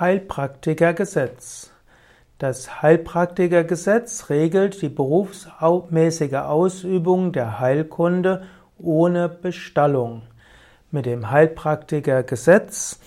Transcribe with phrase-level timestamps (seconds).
[0.00, 1.70] Heilpraktikergesetz.
[2.38, 8.42] Das Heilpraktikergesetz regelt die berufsmäßige Ausübung der Heilkunde
[8.78, 10.22] ohne Bestallung.
[10.90, 13.00] Mit dem Heilpraktikergesetz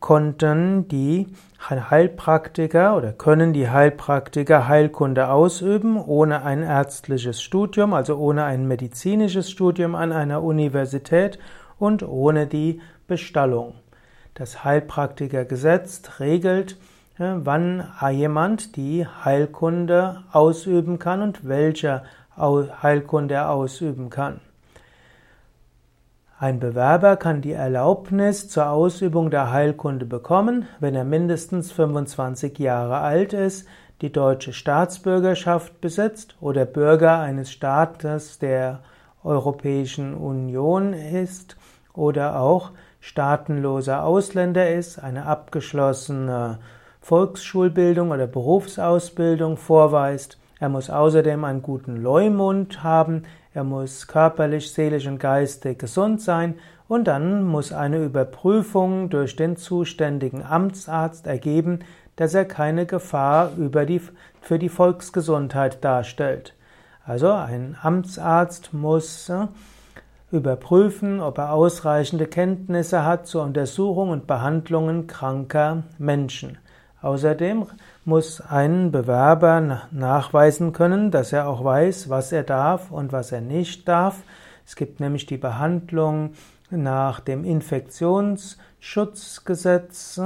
[0.00, 1.28] konnten die
[1.70, 9.50] Heilpraktiker oder können die Heilpraktiker Heilkunde ausüben ohne ein ärztliches Studium, also ohne ein medizinisches
[9.50, 11.38] Studium an einer Universität
[11.78, 13.74] und ohne die Bestallung.
[14.34, 16.76] Das Heilpraktikergesetz regelt,
[17.18, 22.02] wann jemand die Heilkunde ausüben kann und welche
[22.36, 24.40] Heilkunde er ausüben kann.
[26.36, 32.98] Ein Bewerber kann die Erlaubnis zur Ausübung der Heilkunde bekommen, wenn er mindestens 25 Jahre
[32.98, 33.68] alt ist,
[34.00, 38.80] die deutsche Staatsbürgerschaft besitzt oder Bürger eines Staates der
[39.22, 41.56] Europäischen Union ist
[41.94, 42.72] oder auch
[43.04, 46.58] staatenloser Ausländer ist, eine abgeschlossene
[47.02, 50.38] Volksschulbildung oder Berufsausbildung vorweist.
[50.58, 56.54] Er muss außerdem einen guten Leumund haben, er muss körperlich, seelisch und geistig gesund sein
[56.88, 61.80] und dann muss eine Überprüfung durch den zuständigen Amtsarzt ergeben,
[62.16, 64.00] dass er keine Gefahr die,
[64.40, 66.54] für die Volksgesundheit darstellt.
[67.04, 69.46] Also ein Amtsarzt muss äh,
[70.34, 76.58] überprüfen, ob er ausreichende Kenntnisse hat zur Untersuchung und Behandlung kranker Menschen.
[77.00, 77.66] Außerdem
[78.04, 83.40] muss ein Bewerber nachweisen können, dass er auch weiß, was er darf und was er
[83.40, 84.22] nicht darf.
[84.66, 86.32] Es gibt nämlich die Behandlung
[86.70, 90.20] nach dem Infektionsschutzgesetz,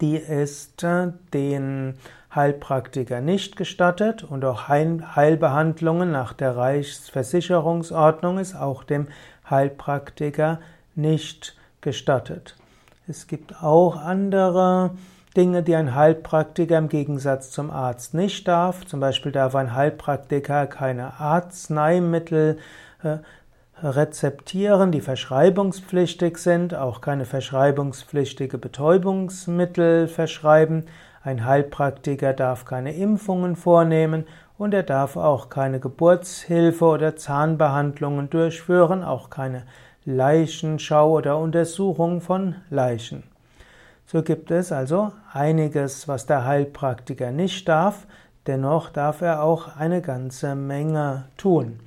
[0.00, 1.94] die ist äh, den
[2.34, 9.08] Heilpraktiker nicht gestattet und auch Heilbehandlungen nach der Reichsversicherungsordnung ist auch dem
[9.48, 10.60] Heilpraktiker
[10.96, 12.56] nicht gestattet.
[13.06, 14.92] Es gibt auch andere
[15.36, 18.86] Dinge, die ein Heilpraktiker im Gegensatz zum Arzt nicht darf.
[18.86, 22.58] Zum Beispiel darf ein Heilpraktiker keine Arzneimittel
[23.02, 23.18] äh,
[23.82, 30.84] rezeptieren, die verschreibungspflichtig sind, auch keine verschreibungspflichtige Betäubungsmittel verschreiben.
[31.22, 34.24] Ein Heilpraktiker darf keine Impfungen vornehmen
[34.58, 39.64] und er darf auch keine Geburtshilfe oder Zahnbehandlungen durchführen, auch keine
[40.04, 43.24] Leichenschau oder Untersuchung von Leichen.
[44.06, 48.06] So gibt es also einiges, was der Heilpraktiker nicht darf,
[48.46, 51.80] dennoch darf er auch eine ganze Menge tun.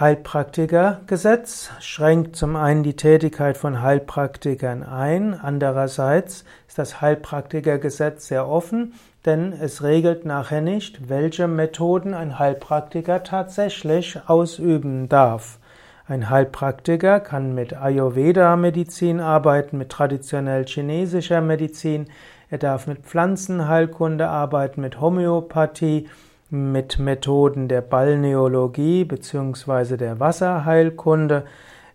[0.00, 8.94] Heilpraktikergesetz schränkt zum einen die Tätigkeit von Heilpraktikern ein, andererseits ist das Heilpraktikergesetz sehr offen,
[9.26, 15.58] denn es regelt nachher nicht, welche Methoden ein Heilpraktiker tatsächlich ausüben darf.
[16.06, 22.06] Ein Heilpraktiker kann mit Ayurveda-Medizin arbeiten, mit traditionell chinesischer Medizin,
[22.50, 26.08] er darf mit Pflanzenheilkunde arbeiten, mit Homöopathie,
[26.50, 29.96] mit Methoden der Balneologie bzw.
[29.96, 31.44] der Wasserheilkunde.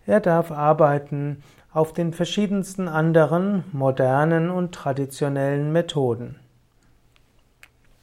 [0.06, 1.42] Er darf arbeiten
[1.72, 6.36] auf den verschiedensten anderen modernen und traditionellen Methoden.